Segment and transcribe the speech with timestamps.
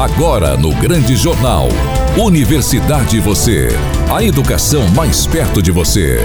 [0.00, 1.68] Agora no Grande Jornal.
[2.16, 3.68] Universidade Você.
[4.10, 6.20] A educação mais perto de você.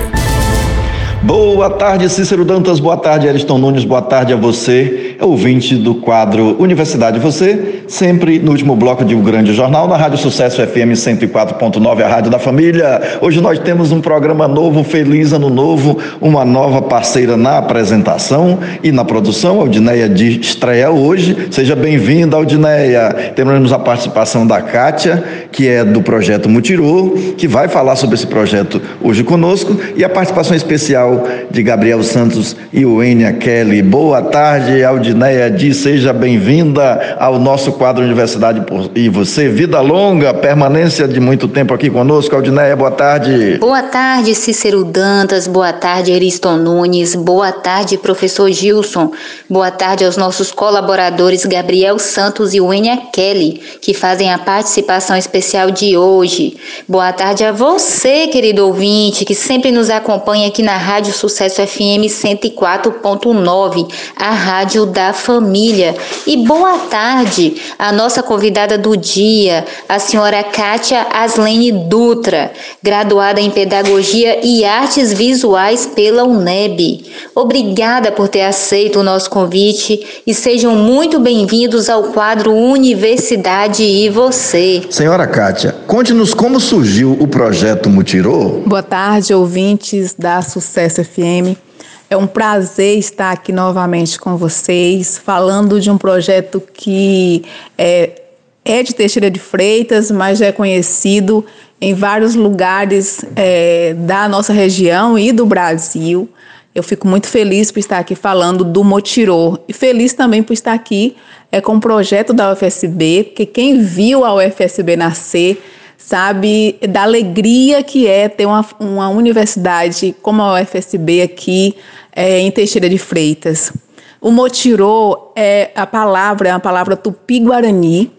[1.21, 2.79] Boa tarde, Cícero Dantas.
[2.79, 3.83] Boa tarde, Ariston Nunes.
[3.83, 9.21] Boa tarde a você, ouvinte do quadro Universidade Você, sempre no último bloco de um
[9.21, 13.19] grande jornal, na Rádio Sucesso FM 104.9, a Rádio da Família.
[13.21, 18.91] Hoje nós temos um programa novo, Feliz Ano Novo, uma nova parceira na apresentação e
[18.91, 21.47] na produção, Aldineia de estreia hoje.
[21.51, 23.33] Seja bem-vinda, Aldineia.
[23.35, 28.27] Temos a participação da Kátia, que é do projeto Mutirô, que vai falar sobre esse
[28.27, 33.81] projeto hoje conosco, e a participação especial de Gabriel Santos e Wênia Kelly.
[33.81, 38.63] Boa tarde, Aldineia Di, seja bem-vinda ao nosso quadro Universidade
[38.95, 39.47] e você.
[39.49, 42.35] Vida longa, permanência de muito tempo aqui conosco.
[42.35, 43.57] Aldineia, boa tarde.
[43.59, 45.47] Boa tarde, Cícero Dantas.
[45.47, 47.13] Boa tarde, Ariston Nunes.
[47.15, 49.11] Boa tarde, professor Gilson.
[49.49, 55.69] Boa tarde aos nossos colaboradores Gabriel Santos e Wênia Kelly, que fazem a participação especial
[55.69, 56.57] de hoje.
[56.87, 62.07] Boa tarde a você, querido ouvinte, que sempre nos acompanha aqui na Rádio Sucesso FM
[62.07, 65.95] 104.9, a rádio da família.
[66.25, 73.49] E boa tarde à nossa convidada do dia, a senhora Kátia Aslene Dutra, graduada em
[73.49, 77.05] Pedagogia e Artes Visuais pela UNEB.
[77.33, 84.09] Obrigada por ter aceito o nosso convite e sejam muito bem-vindos ao quadro Universidade e
[84.09, 84.83] Você.
[84.89, 88.61] Senhora Kátia, conte-nos como surgiu o projeto Mutirô.
[88.65, 91.64] Boa tarde, ouvintes da Sucesso FM.
[92.09, 97.43] É um prazer estar aqui novamente com vocês, falando de um projeto que
[97.77, 98.21] é,
[98.63, 101.43] é de Teixeira de Freitas, mas já é conhecido
[101.81, 106.29] em vários lugares é, da nossa região e do Brasil.
[106.75, 110.73] Eu fico muito feliz por estar aqui falando do Motirô e feliz também por estar
[110.73, 111.15] aqui
[111.51, 115.63] é, com o projeto da UFSB, porque quem viu a UFSB nascer
[115.97, 121.75] sabe da alegria que é ter uma, uma universidade como a UFSB aqui
[122.15, 123.73] é, em Teixeira de Freitas.
[124.21, 128.11] O motirô é a palavra, é a palavra tupi-guarani,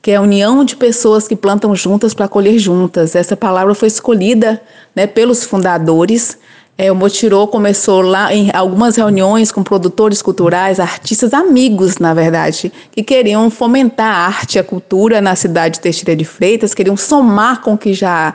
[0.00, 3.14] que é a união de pessoas que plantam juntas para colher juntas.
[3.14, 4.60] Essa palavra foi escolhida
[4.94, 6.38] né, pelos fundadores
[6.82, 12.72] é, o Motirô começou lá em algumas reuniões com produtores culturais, artistas, amigos, na verdade,
[12.90, 16.96] que queriam fomentar a arte e a cultura na cidade de Teixeira de Freitas, queriam
[16.96, 18.34] somar com o que já,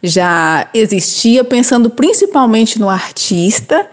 [0.00, 3.84] já existia, pensando principalmente no artista.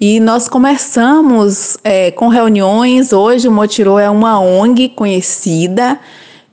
[0.00, 3.12] E nós começamos é, com reuniões.
[3.12, 5.98] Hoje o Motirô é uma ONG conhecida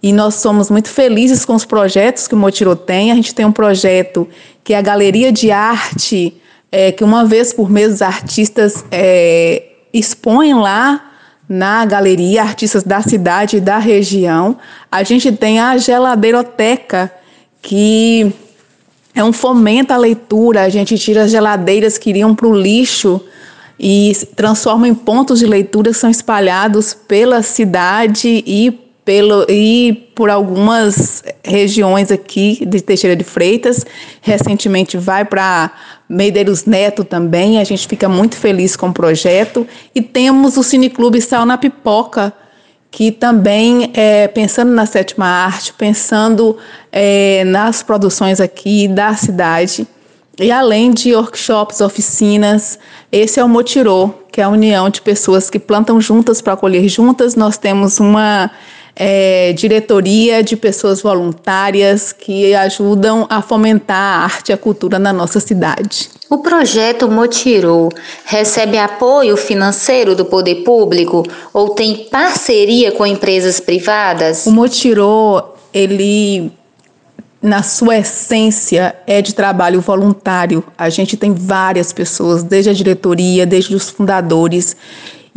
[0.02, 3.12] e nós somos muito felizes com os projetos que o Motirô tem.
[3.12, 4.28] A gente tem um projeto
[4.64, 6.41] que é a Galeria de Arte
[6.72, 9.63] é, que uma vez por mês os artistas é,
[9.94, 11.11] expõem lá
[11.47, 14.57] na galeria, artistas da cidade e da região.
[14.91, 17.11] A gente tem a geladeiroteca,
[17.61, 18.33] que
[19.16, 20.63] é um fomento à leitura.
[20.63, 23.22] A gente tira as geladeiras que iriam para o lixo
[23.79, 28.72] e transforma em pontos de leitura que são espalhados pela cidade e
[29.05, 33.85] pelo, e por algumas regiões aqui de Teixeira de Freitas.
[34.22, 35.72] Recentemente vai para
[36.09, 37.59] Medeiros Neto também.
[37.59, 39.68] A gente fica muito feliz com o projeto.
[39.94, 42.34] E temos o Cineclube Sal na Pipoca,
[42.90, 46.57] que também, é, pensando na sétima arte, pensando
[46.91, 49.85] é, nas produções aqui da cidade,
[50.40, 52.78] e além de workshops, oficinas,
[53.12, 56.88] esse é o Motirô, que é a união de pessoas que plantam juntas para colher
[56.88, 57.35] juntas.
[57.35, 58.51] Nós temos uma
[59.00, 65.13] é, diretoria de pessoas voluntárias que ajudam a fomentar a arte e a cultura na
[65.13, 66.09] nossa cidade.
[66.28, 67.90] O projeto Motirô
[68.25, 74.47] recebe apoio financeiro do poder público ou tem parceria com empresas privadas?
[74.47, 76.52] O Motirô, ele
[77.40, 80.64] na sua essência é de trabalho voluntário.
[80.75, 84.75] A gente tem várias pessoas, desde a diretoria, desde os fundadores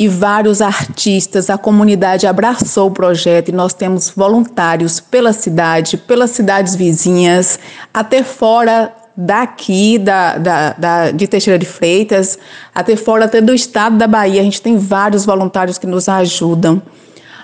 [0.01, 6.31] e vários artistas, a comunidade abraçou o projeto e nós temos voluntários pela cidade, pelas
[6.31, 7.59] cidades vizinhas,
[7.93, 12.39] até fora daqui da, da, da, de Teixeira de Freitas,
[12.75, 14.41] até fora até do estado da Bahia.
[14.41, 16.81] A gente tem vários voluntários que nos ajudam.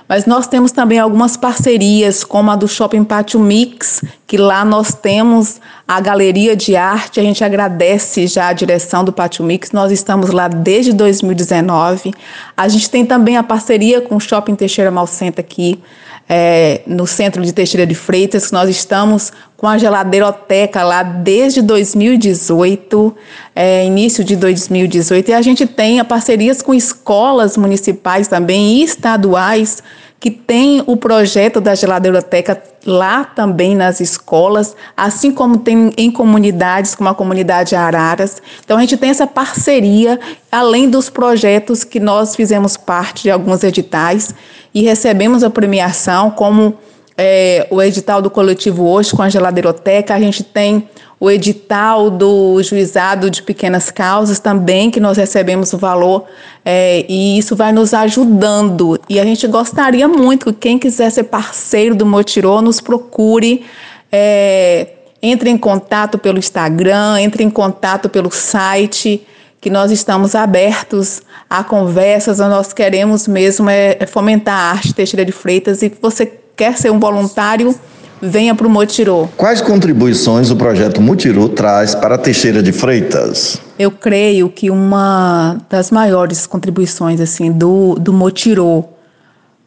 [0.08, 4.94] Mas nós temos também algumas parcerias, como a do Shopping Pátio Mix, que lá nós
[4.94, 7.18] temos a galeria de arte.
[7.18, 9.72] A gente agradece já a direção do Pátio Mix.
[9.72, 12.12] Nós estamos lá desde 2019.
[12.56, 15.80] A gente tem também a parceria com o Shopping Teixeira Malcenta aqui
[16.28, 23.16] é, no centro de Teixeira de Freitas, nós estamos com a geladeiroteca lá desde 2018,
[23.54, 29.82] é, início de 2018, e a gente tem parcerias com escolas municipais também e estaduais
[30.18, 36.94] que tem o projeto da geladeiroteca lá também nas escolas, assim como tem em comunidades,
[36.94, 38.40] como a comunidade Araras.
[38.64, 40.18] Então a gente tem essa parceria,
[40.50, 44.34] além dos projetos que nós fizemos parte de alguns editais
[44.72, 46.78] e recebemos a premiação, como
[47.16, 52.62] é, o edital do coletivo hoje com a geladeiroteca, a gente tem o edital do
[52.62, 56.24] juizado de pequenas causas também, que nós recebemos o valor,
[56.64, 59.00] é, e isso vai nos ajudando.
[59.08, 63.64] E a gente gostaria muito que quem quiser ser parceiro do Motirô nos procure.
[64.12, 64.88] É,
[65.22, 69.26] entre em contato pelo Instagram, entre em contato pelo site,
[69.60, 75.32] que nós estamos abertos a conversas, nós queremos mesmo é, fomentar a arte Teixeira de
[75.32, 77.78] Freitas e que você quer ser um voluntário,
[78.20, 79.28] venha para o Motirô.
[79.36, 83.60] Quais contribuições o projeto Motirô traz para Teixeira de Freitas?
[83.78, 88.84] Eu creio que uma das maiores contribuições assim do, do Motirô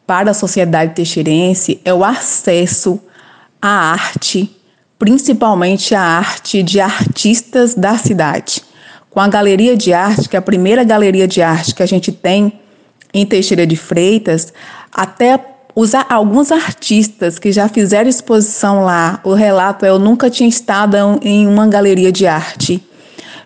[0.07, 2.99] para a sociedade teixeirense é o acesso
[3.61, 4.57] à arte,
[4.97, 8.63] principalmente à arte de artistas da cidade.
[9.11, 12.11] Com a Galeria de Arte, que é a primeira galeria de arte que a gente
[12.11, 12.59] tem
[13.13, 14.51] em Teixeira de Freitas,
[14.91, 15.39] até
[15.79, 20.97] os, alguns artistas que já fizeram exposição lá, o relato é: eu nunca tinha estado
[21.21, 22.83] em uma galeria de arte.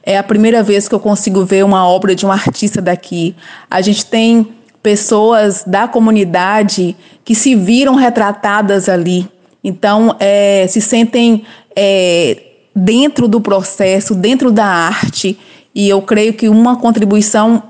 [0.02, 3.36] É a primeira vez que eu consigo ver uma obra de um artista daqui.
[3.70, 4.48] A gente tem
[4.82, 9.30] pessoas da comunidade que se viram retratadas ali.
[9.64, 11.46] Então, é, se sentem
[11.76, 12.42] é,
[12.76, 15.38] dentro do processo, dentro da arte.
[15.74, 17.64] E eu creio que uma contribuição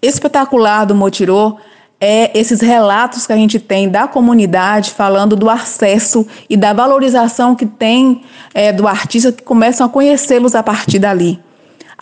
[0.00, 1.58] espetacular do Motirô
[2.00, 7.54] é esses relatos que a gente tem da comunidade falando do acesso e da valorização
[7.54, 8.22] que tem
[8.54, 11.38] é, do artista que começam a conhecê-los a partir dali.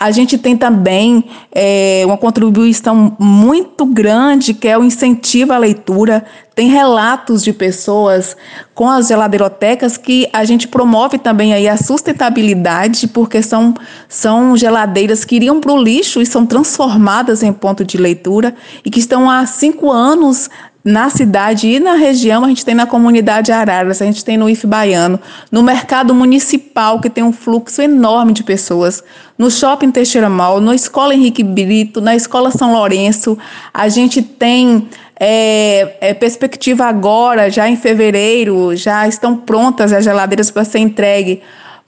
[0.00, 6.24] A gente tem também é, uma contribuição muito grande, que é o incentivo à leitura.
[6.54, 8.36] Tem relatos de pessoas
[8.74, 13.74] com as geladeirotecas que a gente promove também aí a sustentabilidade, porque são,
[14.08, 18.54] são geladeiras que iriam para o lixo e são transformadas em ponto de leitura
[18.84, 20.48] e que estão há cinco anos
[20.88, 24.48] na cidade e na região, a gente tem na comunidade Araras, a gente tem no
[24.48, 25.20] IF Baiano,
[25.52, 29.04] no mercado municipal, que tem um fluxo enorme de pessoas,
[29.36, 33.36] no shopping Teixeira Mal, na escola Henrique Brito, na escola São Lourenço,
[33.72, 34.88] a gente tem
[35.20, 41.42] é, é, perspectiva agora, já em fevereiro, já estão prontas as geladeiras para ser entregue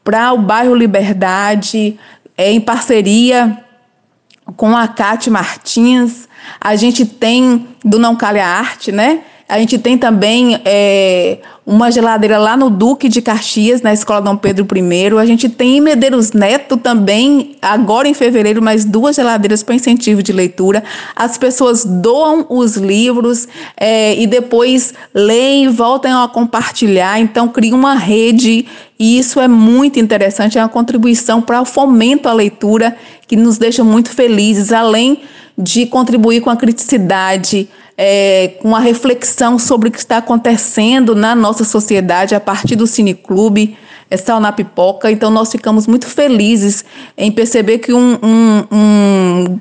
[0.04, 1.98] para o bairro Liberdade,
[2.36, 3.64] é, em parceria
[4.56, 6.28] com a Cátia Martins,
[6.60, 9.22] a gente tem do Não Calha Arte, né?
[9.50, 14.36] A gente tem também é, uma geladeira lá no Duque de Caxias, na Escola Dom
[14.36, 15.18] Pedro I.
[15.18, 20.22] A gente tem em Medeiros Neto também, agora em fevereiro, mais duas geladeiras para incentivo
[20.22, 20.84] de leitura.
[21.16, 27.18] As pessoas doam os livros é, e depois leem voltam a compartilhar.
[27.20, 28.66] Então, cria uma rede
[29.00, 30.58] e isso é muito interessante.
[30.58, 32.96] É uma contribuição para o fomento à leitura
[33.26, 35.22] que nos deixa muito felizes, além
[35.58, 37.68] de contribuir com a criticidade,
[38.02, 42.86] é, com a reflexão sobre o que está acontecendo na nossa sociedade a partir do
[42.86, 43.76] Cineclube,
[44.10, 45.10] é Sal na Pipoca.
[45.10, 46.82] Então, nós ficamos muito felizes
[47.14, 49.60] em perceber que um, um, um,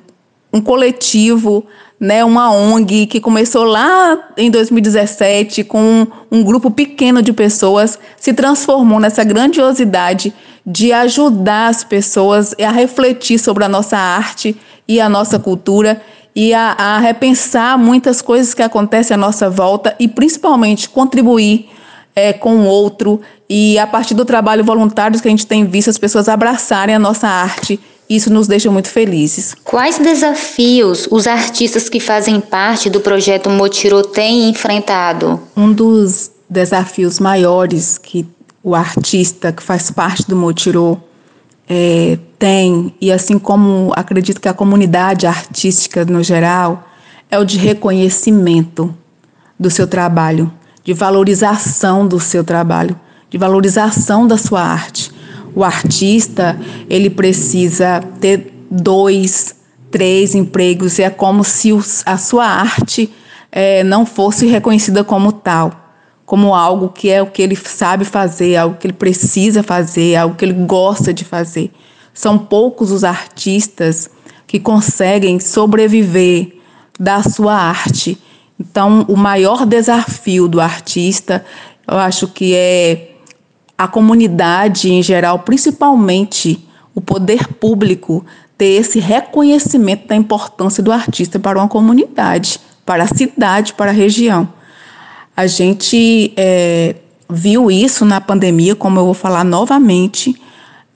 [0.53, 1.65] um coletivo,
[1.99, 7.99] né, uma ONG que começou lá em 2017 com um, um grupo pequeno de pessoas,
[8.15, 10.33] se transformou nessa grandiosidade
[10.65, 14.55] de ajudar as pessoas a refletir sobre a nossa arte
[14.87, 16.01] e a nossa cultura
[16.35, 21.69] e a, a repensar muitas coisas que acontecem à nossa volta e principalmente contribuir
[22.15, 25.89] é, com o outro e a partir do trabalho voluntário que a gente tem visto
[25.89, 29.55] as pessoas abraçarem a nossa arte isso nos deixa muito felizes.
[29.63, 35.39] Quais desafios os artistas que fazem parte do projeto Motirô têm enfrentado?
[35.55, 38.25] Um dos desafios maiores que
[38.63, 40.97] o artista que faz parte do Motirô
[41.69, 46.87] é, tem, e assim como acredito que a comunidade artística no geral,
[47.29, 48.93] é o de reconhecimento
[49.59, 50.51] do seu trabalho,
[50.83, 52.99] de valorização do seu trabalho,
[53.29, 55.11] de valorização da sua arte.
[55.53, 56.59] O artista,
[56.89, 59.55] ele precisa ter dois,
[59.91, 61.69] três empregos, e é como se
[62.03, 63.11] a sua arte
[63.51, 65.88] é, não fosse reconhecida como tal
[66.29, 70.35] como algo que é o que ele sabe fazer, algo que ele precisa fazer, algo
[70.35, 71.71] que ele gosta de fazer.
[72.13, 74.11] São poucos os artistas
[74.45, 76.55] que conseguem sobreviver
[76.99, 78.15] da sua arte.
[78.59, 81.43] Então, o maior desafio do artista,
[81.87, 83.15] eu acho que é
[83.75, 88.23] a comunidade em geral, principalmente o poder público,
[88.55, 93.95] ter esse reconhecimento da importância do artista para uma comunidade, para a cidade, para a
[93.95, 94.58] região.
[95.39, 96.95] A gente é,
[97.29, 100.35] viu isso na pandemia, como eu vou falar novamente,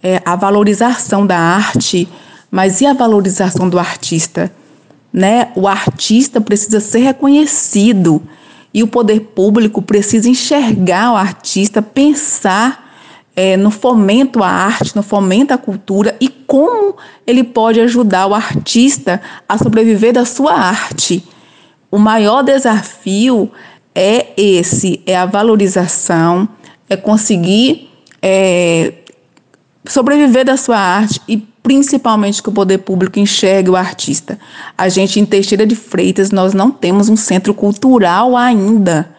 [0.04, 2.10] é, a valorização da arte,
[2.52, 4.52] mas e a valorização do artista?
[5.14, 5.50] Né?
[5.56, 8.22] O artista precisa ser reconhecido
[8.74, 12.98] e o poder público precisa enxergar o artista, pensar
[13.38, 18.36] é, no fomento à arte, no fomento à cultura e como ele pode ajudar o
[18.36, 21.24] artista a sobreviver da sua arte.
[21.90, 23.50] O maior desafio
[23.96, 26.48] é esse, é a valorização,
[26.90, 27.90] é conseguir
[28.22, 28.94] é,
[29.86, 34.38] sobreviver da sua arte e principalmente que o poder público enxergue o artista.
[34.78, 39.10] A gente em Teixeira de Freitas nós não temos um centro cultural ainda.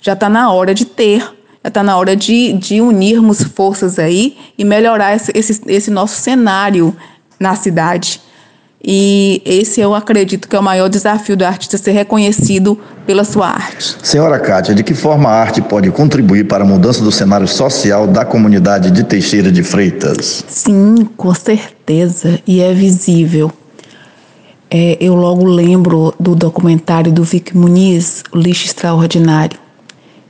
[0.00, 1.20] Já está na hora de ter,
[1.62, 6.20] já está na hora de, de unirmos forças aí e melhorar esse, esse, esse nosso
[6.20, 6.96] cenário
[7.38, 8.20] na cidade.
[8.82, 13.48] E esse eu acredito que é o maior desafio do artista ser reconhecido pela sua
[13.48, 13.96] arte.
[14.02, 18.06] Senhora Kátia, de que forma a arte pode contribuir para a mudança do cenário social
[18.06, 20.44] da comunidade de Teixeira de Freitas?
[20.46, 23.50] Sim, com certeza, e é visível.
[24.70, 29.58] É, eu logo lembro do documentário do Vic Muniz, O Lixo Extraordinário.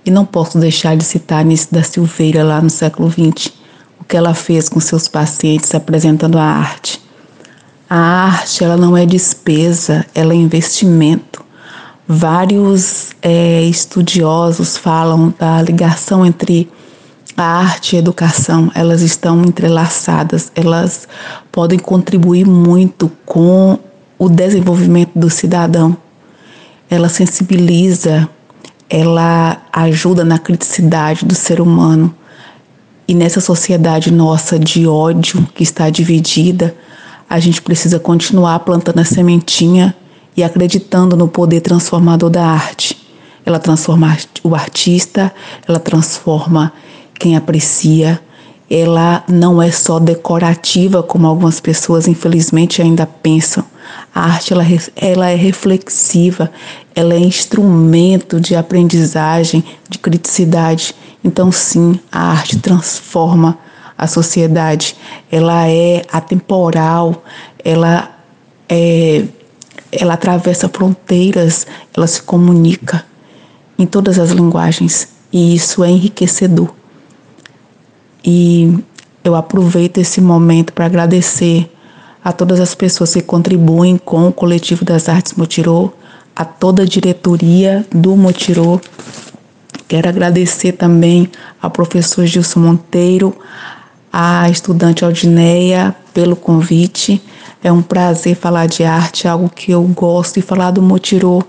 [0.07, 3.53] E não posso deixar de citar Nisso da Silveira, lá no século XX,
[4.01, 7.08] o que ela fez com seus pacientes apresentando a arte
[7.89, 11.45] a arte ela não é despesa, ela é investimento.
[12.07, 16.69] Vários é, estudiosos falam da ligação entre
[17.37, 18.71] a arte e a educação.
[18.75, 21.09] Elas estão entrelaçadas, elas
[21.51, 23.79] podem contribuir muito com
[24.19, 25.97] o desenvolvimento do cidadão.
[26.91, 28.29] Ela sensibiliza,
[28.91, 32.15] ela ajuda na criticidade do ser humano.
[33.07, 36.75] E nessa sociedade nossa de ódio que está dividida,
[37.29, 39.95] a gente precisa continuar plantando a sementinha
[40.37, 42.97] e acreditando no poder transformador da arte.
[43.45, 45.33] Ela transforma o artista,
[45.67, 46.73] ela transforma
[47.19, 48.21] quem aprecia.
[48.71, 53.65] Ela não é só decorativa, como algumas pessoas infelizmente ainda pensam.
[54.15, 56.51] A arte ela, ela é reflexiva,
[56.95, 60.95] ela é instrumento de aprendizagem, de criticidade.
[61.25, 63.59] Então, sim, a arte transforma
[63.99, 64.95] a sociedade,
[65.31, 67.25] ela é atemporal,
[67.65, 68.17] ela
[68.69, 69.25] é,
[69.91, 73.05] ela atravessa fronteiras, ela se comunica
[73.77, 76.73] em todas as linguagens e isso é enriquecedor.
[78.25, 78.79] E
[79.25, 81.71] eu aproveito esse momento para agradecer
[82.23, 85.93] a todas as pessoas que contribuem com o Coletivo das Artes Motirô,
[86.37, 88.81] a toda a diretoria do Motirô.
[89.87, 93.35] Quero agradecer também ao professor Gilson Monteiro,
[94.13, 97.23] a estudante Aldineia pelo convite.
[97.63, 101.43] É um prazer falar de arte, algo que eu gosto e falar do Motirô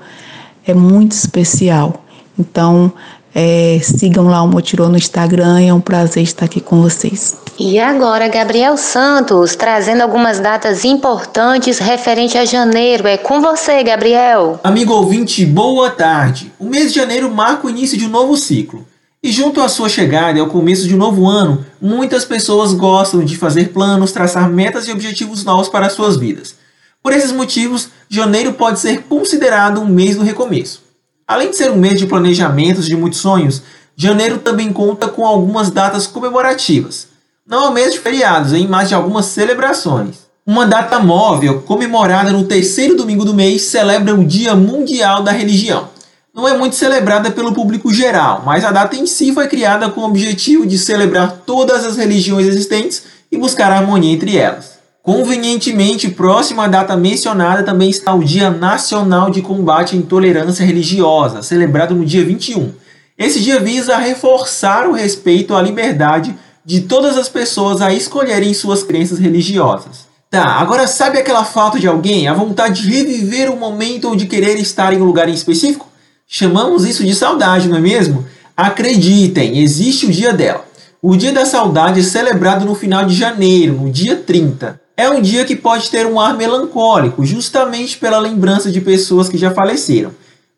[0.65, 2.03] é muito especial.
[2.37, 2.91] Então,
[3.33, 7.37] é, sigam lá o Motirô no Instagram, é um prazer estar aqui com vocês.
[7.59, 13.07] E agora, Gabriel Santos, trazendo algumas datas importantes referente a janeiro.
[13.07, 14.59] É com você, Gabriel.
[14.63, 16.53] Amigo ouvinte, boa tarde.
[16.57, 18.85] O mês de janeiro marca o início de um novo ciclo.
[19.21, 23.21] E junto à sua chegada e ao começo de um novo ano, muitas pessoas gostam
[23.21, 26.55] de fazer planos, traçar metas e objetivos novos para as suas vidas.
[27.03, 30.83] Por esses motivos, janeiro pode ser considerado um mês do recomeço.
[31.27, 33.61] Além de ser um mês de planejamentos de muitos sonhos,
[33.93, 37.09] janeiro também conta com algumas datas comemorativas.
[37.45, 40.29] Não é um mês de feriados, hein, mas de algumas celebrações.
[40.45, 45.89] Uma data móvel, comemorada no terceiro domingo do mês, celebra o Dia Mundial da Religião
[46.33, 50.01] não é muito celebrada pelo público geral, mas a data em si foi criada com
[50.01, 54.79] o objetivo de celebrar todas as religiões existentes e buscar harmonia entre elas.
[55.01, 61.41] Convenientemente, próxima à data mencionada também está o Dia Nacional de Combate à Intolerância Religiosa,
[61.41, 62.73] celebrado no dia 21.
[63.17, 68.83] Esse dia visa reforçar o respeito à liberdade de todas as pessoas a escolherem suas
[68.83, 70.07] crenças religiosas.
[70.29, 74.27] Tá, agora sabe aquela falta de alguém, a vontade de reviver um momento ou de
[74.27, 75.88] querer estar em um lugar em específico?
[76.31, 78.23] Chamamos isso de saudade, não é mesmo?
[78.55, 80.63] Acreditem, existe o dia dela.
[81.01, 84.79] O Dia da Saudade é celebrado no final de janeiro, no dia 30.
[84.95, 89.39] É um dia que pode ter um ar melancólico, justamente pela lembrança de pessoas que
[89.39, 90.11] já faleceram.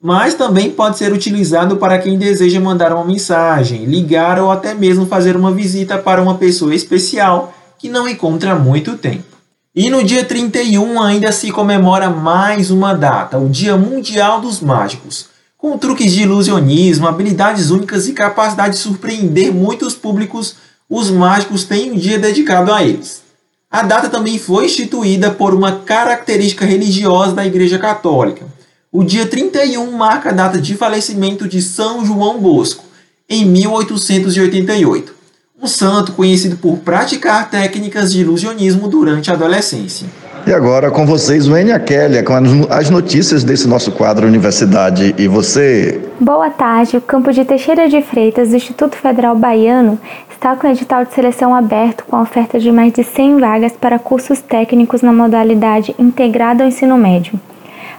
[0.04, 5.06] Mas também pode ser utilizado para quem deseja mandar uma mensagem, ligar ou até mesmo
[5.06, 9.38] fazer uma visita para uma pessoa especial que não encontra muito tempo.
[9.74, 15.32] E no dia 31 ainda se comemora mais uma data, o Dia Mundial dos Mágicos.
[15.62, 20.56] Com truques de ilusionismo, habilidades únicas e capacidade de surpreender muitos públicos,
[20.89, 23.22] os mágicos têm um dia dedicado a eles.
[23.70, 28.44] A data também foi instituída por uma característica religiosa da Igreja Católica.
[28.91, 32.84] O dia 31 marca a data de falecimento de São João Bosco,
[33.30, 35.13] em 1888,
[35.62, 40.08] um santo conhecido por praticar técnicas de ilusionismo durante a adolescência.
[40.45, 42.33] E agora com vocês, Wênia Kelly, com
[42.69, 46.01] as notícias desse nosso quadro Universidade e você.
[46.19, 46.98] Boa tarde.
[46.98, 50.00] O campo de Teixeira de Freitas do Instituto Federal Baiano
[50.31, 53.74] está com o edital de seleção aberto com a oferta de mais de 100 vagas
[53.74, 57.39] para cursos técnicos na modalidade integrada ao ensino médio.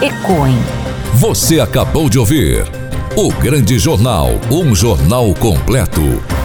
[0.00, 0.58] Ecoem.
[1.14, 2.64] Você acabou de ouvir.
[3.14, 6.00] O Grande Jornal, um jornal completo,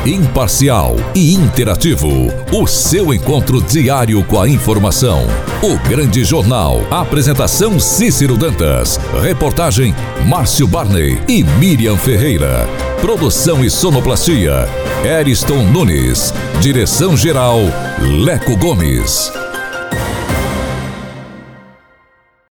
[0.08, 2.08] imparcial e interativo.
[2.52, 5.28] O seu encontro diário com a informação.
[5.62, 6.82] O Grande Jornal.
[6.90, 8.98] Apresentação Cícero Dantas.
[9.22, 9.94] Reportagem
[10.26, 12.68] Márcio Barney e Miriam Ferreira.
[13.02, 14.67] Produção e sonoplastia
[15.04, 16.34] Eriston Nunes.
[16.62, 17.60] Direção geral
[18.00, 19.32] Leco Gomes.